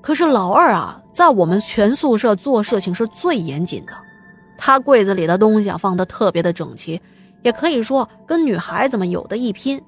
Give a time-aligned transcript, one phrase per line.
[0.00, 3.92] 可是老二啊，在我们全宿舍做事情是最严谨的，
[4.58, 7.00] 他柜子里的东西啊放的特别的整齐，
[7.42, 9.82] 也可以说跟女孩子们有的一拼。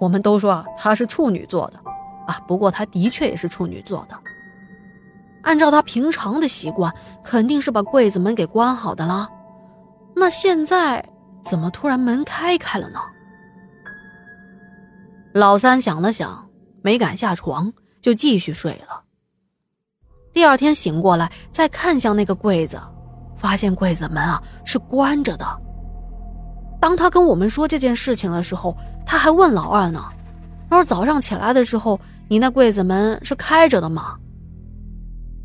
[0.00, 1.78] 我们都说啊，他是处女座的，
[2.26, 4.16] 啊，不过他的确也是处女座的。
[5.42, 6.92] 按照他平常的习惯，
[7.22, 9.28] 肯定是把柜子门给关好的啦。
[10.14, 11.04] 那现在
[11.44, 12.98] 怎么突然门开开了呢？
[15.34, 16.48] 老三想了想，
[16.82, 17.72] 没敢下床，
[18.02, 19.02] 就继续睡了。
[20.34, 22.78] 第二天醒过来，再看向那个柜子，
[23.36, 25.46] 发现柜子门啊是关着的。
[26.80, 28.76] 当他跟我们说这件事情的时候，
[29.06, 30.04] 他还问老二呢
[30.68, 34.18] ：“他说早上起来的时候，你那柜子门是开着的吗？”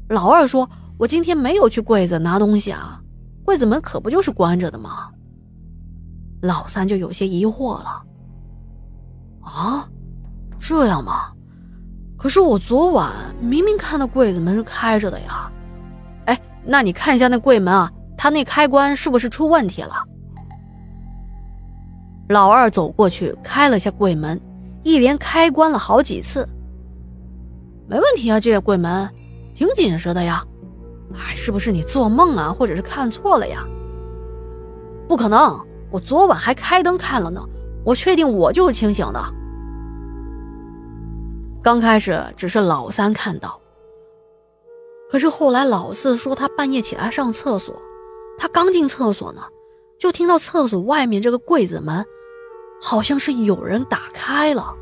[0.10, 0.68] 老二说
[0.98, 3.00] ：“我今天没有去柜子拿东西啊，
[3.44, 5.12] 柜子门可不就是关着的吗？”
[6.42, 8.04] 老三就有些疑惑了
[9.44, 9.88] ：“啊，
[10.58, 11.34] 这样吗？
[12.28, 13.10] 可是我昨晚
[13.40, 15.50] 明明看到柜子门是开着的呀。
[16.26, 20.04] 哎，那你看一下那柜门啊，它那开关是不是出问题了？”
[22.28, 24.38] 老二走过去开了下柜门，
[24.84, 26.46] 一连开关了好几次，
[27.88, 29.10] 没问题啊，这个柜门。
[29.56, 30.44] 挺紧实的呀，
[31.14, 33.64] 哎，是不是你做梦啊，或者是看错了呀？
[35.08, 35.58] 不可能，
[35.90, 37.42] 我昨晚还开灯看了呢，
[37.86, 39.34] 我确定我就是清醒的。
[41.68, 43.60] 刚开始只是老三看到，
[45.12, 47.76] 可是后来老四说他半夜起来上厕所，
[48.40, 49.42] 他刚进厕所呢，
[50.00, 52.06] 就听到厕所外面这个柜子门，
[52.82, 54.74] 好像是有人打开了。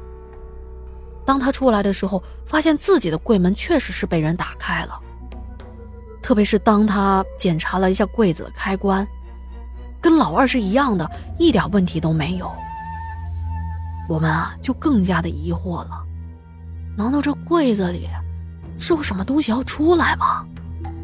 [1.25, 4.95] 当他出来的时候，发现自己的柜门确实是被人打开了。
[6.21, 9.07] 特别是当他检查了一下柜子的开关，
[9.99, 12.47] 跟老二是一样的，一点问题都没有。
[14.07, 16.04] 我们啊，就更加的疑惑了：
[16.97, 18.07] 难道这柜子里
[18.77, 20.45] 是有什么东西要出来吗？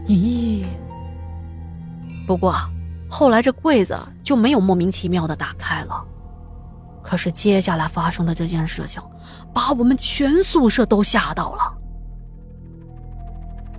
[0.08, 0.66] 咦？
[2.25, 2.56] 不过
[3.09, 6.06] 后来这柜子就没有莫名其妙的打开了。
[7.03, 9.01] 可是接下来发生的这件事情，
[9.53, 11.78] 把我们全宿舍都吓到了。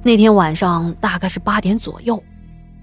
[0.03, 2.21] 那天晚上大概是八点左右，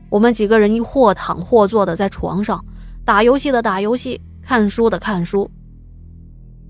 [0.10, 2.64] 我们几个人一或躺或坐的在床上
[3.04, 5.50] 打游戏的打游戏，看书的看书。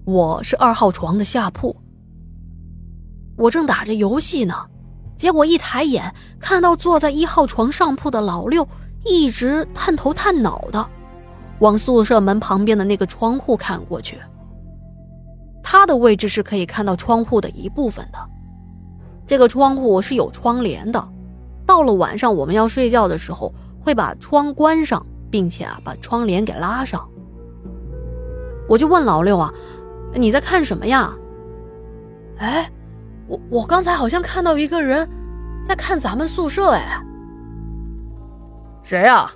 [0.03, 1.75] 我是二号床的下铺，
[3.39, 4.53] 我正打着游戏呢，
[5.15, 8.67] 结果一抬眼看到坐在一号床上铺的老六
[9.05, 10.85] 一直探头探脑的。
[11.59, 14.17] 往宿舍门旁边的那个窗户看过去，
[15.63, 18.19] 他的位置是可以看到窗户的一部分的。
[19.25, 21.05] 这个窗户是有窗帘的，
[21.65, 27.07] 到了晚上我们要睡觉的时候，会把窗关上，并且啊把窗帘给拉上。
[28.67, 29.53] 我就问老六啊，
[30.13, 31.13] 你在看什么呀？
[32.37, 32.71] 哎，
[33.29, 35.07] 我我刚才好像看到一个人
[35.63, 36.99] 在看咱们宿舍，哎，
[38.83, 39.31] 谁呀？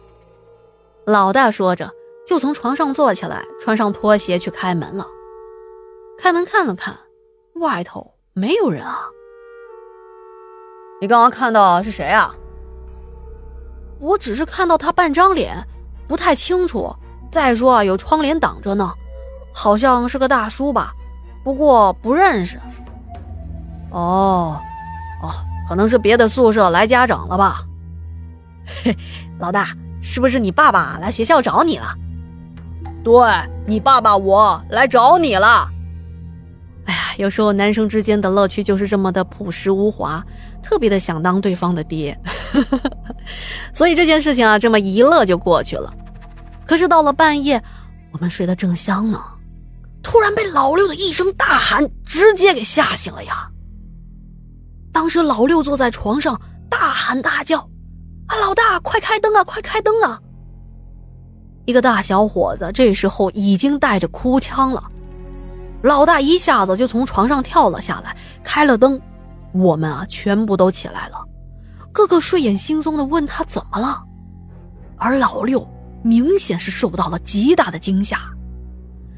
[1.06, 1.90] 老大说着。
[2.26, 5.06] 就从床上坐起来，穿上拖鞋去开门了。
[6.18, 6.98] 开门看了看，
[7.56, 9.02] 外头没有人啊。
[11.02, 12.34] 你刚刚看到是谁啊？
[14.00, 15.62] 我只是看到他半张脸，
[16.08, 16.96] 不太清楚。
[17.30, 18.94] 再说啊，有窗帘挡着呢，
[19.54, 20.94] 好像是个大叔吧，
[21.44, 22.58] 不过不认识。
[23.94, 24.60] 哦，
[25.22, 25.32] 哦，
[25.70, 27.64] 可能是别的宿舍来家长了吧？
[28.84, 28.98] 嘿，
[29.40, 29.70] 老大，
[30.02, 31.96] 是不是你爸爸来学校找你了？
[33.04, 33.14] 对
[33.66, 35.70] 你爸爸，我来找你了。
[36.86, 40.24] 哎呀，有时候男生之间的乐趣就是这么的朴实无华，
[40.62, 42.18] 特别的想当对方的爹，
[43.74, 45.94] 所以这件事情啊，这么一乐就过去了。
[46.66, 47.62] 可是到了半夜，
[48.12, 49.22] 我们睡得正香呢，
[50.02, 53.50] 突然被老六的一声大喊直接给吓醒了呀。
[54.94, 56.40] 当时老六坐在床上
[56.70, 57.60] 大喊大叫
[58.28, 60.22] ：“啊，老大，快开灯啊，快开灯啊！”
[61.66, 64.84] 一个大小伙子这时候已经带着哭腔了，
[65.82, 69.02] 老大一下子就从床上跳了下来，开了灯，
[69.54, 71.18] 我们啊全部都起来了，
[71.92, 74.04] 个个睡眼惺忪的问他怎么了，
[74.98, 75.68] 而老六
[76.04, 78.20] 明显是受到了极大的惊吓，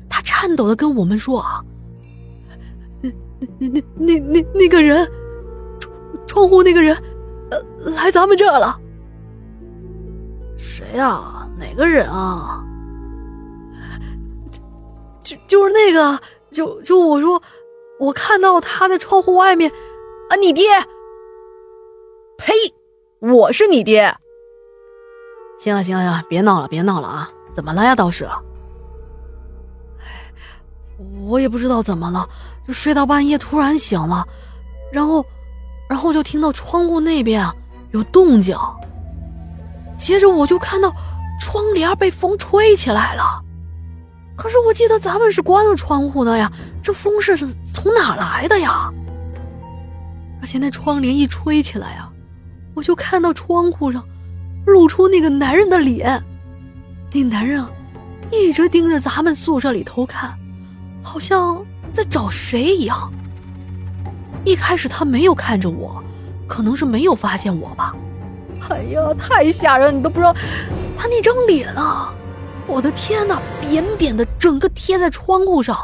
[0.07, 1.63] 他颤抖的跟我们说啊，
[3.01, 3.09] 那
[3.57, 5.11] 那那那那那个人，
[6.27, 6.95] 窗户那个人，
[7.51, 8.79] 呃，来咱们这儿了，
[10.57, 11.47] 谁呀？
[11.57, 12.63] 哪个人啊？
[15.23, 16.19] 就就是那个，
[16.51, 17.41] 就就我说，
[17.99, 19.71] 我看到他在窗户外面，
[20.29, 20.65] 啊，你爹！
[22.37, 22.53] 呸！
[23.19, 24.15] 我是你爹！
[25.57, 27.31] 行了行了行了，别闹了别闹了啊！
[27.53, 28.27] 怎么了呀，道士？
[31.25, 32.27] 我也不知道怎么了，
[32.67, 34.27] 就睡到半夜突然醒了，
[34.91, 35.25] 然后
[35.89, 37.53] 然后就听到窗户那边啊
[37.91, 38.57] 有动静，
[39.97, 40.93] 接着我就看到
[41.39, 43.41] 窗帘被风吹起来了。
[44.35, 46.51] 可是我记得咱们是关了窗户的呀，
[46.81, 48.91] 这风是从哪来的呀？
[50.41, 52.11] 而且那窗帘一吹起来啊，
[52.73, 54.03] 我就看到窗户上
[54.65, 56.21] 露出那个男人的脸。
[57.13, 57.71] 那男人啊，
[58.29, 60.37] 一直盯着咱们宿舍里偷看，
[61.01, 63.11] 好像在找谁一样。
[64.45, 66.01] 一开始他没有看着我，
[66.47, 67.95] 可能是没有发现我吧。
[68.69, 69.97] 哎呀，太吓人！
[69.97, 70.33] 你都不知道
[70.97, 72.13] 他那张脸啊，
[72.67, 75.77] 我的天哪，扁扁的，整个贴在窗户上。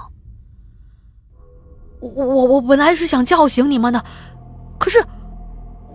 [1.99, 4.03] 我我我本来是想叫醒你们的。
[4.79, 5.03] 可是，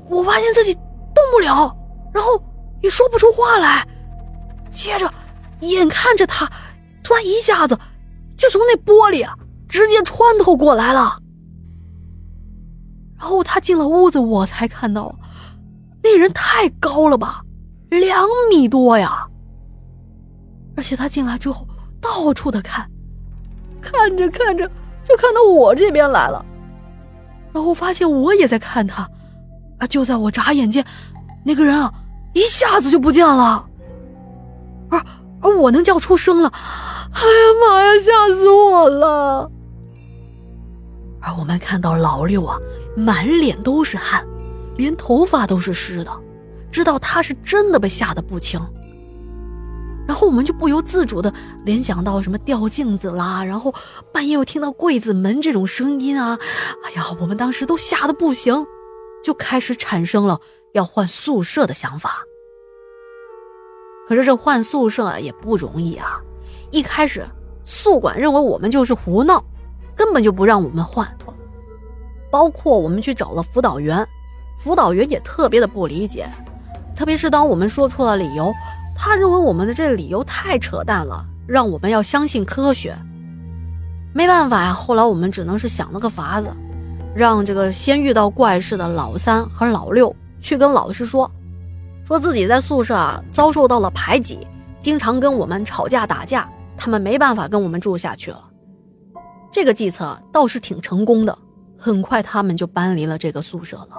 [0.09, 1.77] 我发现自己动不了，
[2.13, 2.41] 然后
[2.83, 3.87] 也说不出话来。
[4.71, 5.13] 接着，
[5.61, 6.49] 眼看着他，
[7.03, 7.77] 突然一下子
[8.37, 9.27] 就从那玻璃
[9.69, 11.19] 直接穿透过来了。
[13.19, 15.15] 然后他进了屋子，我才看到，
[16.03, 17.43] 那人太高了吧，
[17.91, 19.27] 两米多呀。
[20.77, 21.67] 而且他进来之后，
[22.01, 22.89] 到处的看，
[23.81, 24.71] 看着看着
[25.03, 26.45] 就看到我这边来了。
[27.53, 29.09] 然后发现我也在看他，
[29.79, 29.87] 啊！
[29.87, 30.85] 就在我眨眼间，
[31.43, 31.91] 那个人啊，
[32.35, 33.67] 一下子就不见了。
[34.91, 35.03] 而
[35.41, 36.53] 而我能叫出声了，
[37.13, 39.51] 哎呀妈呀，吓死我了！
[41.27, 42.57] 而我们看到老六啊，
[42.97, 44.25] 满脸都是汗，
[44.77, 46.11] 连头发都是湿的，
[46.71, 48.61] 知道他是真的被吓得不轻。
[50.07, 51.35] 然后我们就不由自主的
[51.65, 53.75] 联想到什么掉镜子啦，然后
[54.13, 56.39] 半夜又听到柜子门这种声音啊，
[56.85, 58.65] 哎呀，我们当时都吓得不行，
[59.25, 60.41] 就开始产生了
[60.75, 62.23] 要换宿舍的想法。
[64.07, 66.21] 可是这换宿舍也不容易啊，
[66.71, 67.27] 一开始
[67.65, 69.45] 宿管认为我们就是胡闹，
[69.97, 71.16] 根本就不让我们换，
[72.31, 74.07] 包括我们去找了辅导员，
[74.59, 76.29] 辅导员也特别的不理解，
[76.95, 78.53] 特别是当我们说出了理由。
[78.99, 82.97] 他认为我们的这理由太扯淡了，让我们要相信科学。
[84.15, 86.49] 没办法呀，后来我们只能是想了个法子，
[87.15, 91.31] 让这个先遇到怪事的老三和老六去跟老师说，
[92.07, 94.47] 说自己在宿舍啊遭受到了排挤，
[94.81, 98.43] 经常跟我们吵架打架，他们没办法跟我们住下去了。
[99.53, 101.39] 这个计策倒是挺成功的，
[101.79, 103.99] 很快他们就搬离了这个宿舍了。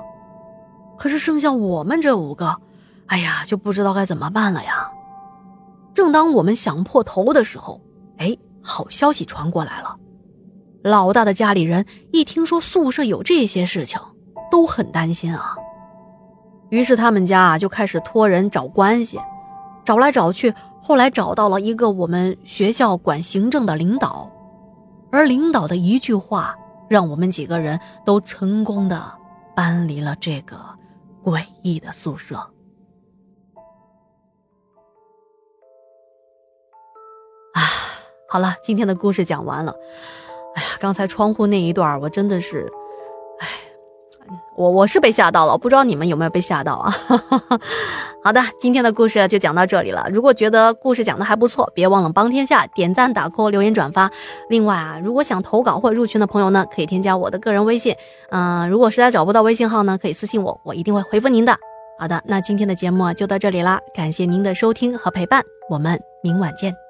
[0.98, 2.56] 可是剩下我们这五个。
[3.08, 4.92] 哎呀，就不知道该怎么办了呀！
[5.94, 7.80] 正当我们想破头的时候，
[8.18, 9.96] 哎，好消息传过来了。
[10.84, 13.98] 老大的家里人一听说宿舍有这些事情，
[14.52, 15.56] 都很担心啊。
[16.68, 19.18] 于是他们家啊就开始托人找关系，
[19.86, 24.30] 找来找去，后来找到了一个我们学校管行政的领导，
[25.12, 26.54] 而领导的一句话，
[26.90, 29.02] 让我们几个人都成功的
[29.56, 30.58] 搬离了这个
[31.24, 32.36] 诡异的宿舍。
[37.54, 37.62] 啊
[38.30, 39.74] 好了，今天的故事讲完了。
[40.56, 42.70] 哎呀，刚才窗户那一段，我真的是，
[44.58, 46.92] 我我是被吓到了，不知道你们有没有被吓到啊？
[48.24, 50.08] 好的，今天的故事就讲到这里了。
[50.12, 54.10] 如果觉得故事讲的还不错，别忘了帮天下点赞、打 call、留言、转发。
[54.50, 57.96] 另外啊，如果想投稿或入群的朋友呢，可以添加我的个人微信。
[58.32, 61.56] 嗯，如果实在找不到微信号呢，可以私信我，我一定会回复您的。
[62.00, 66.87] 好的，那今天的节目就到这里啦，感谢您的收听和陪伴，我们明晚见。